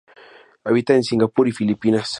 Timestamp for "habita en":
0.63-1.03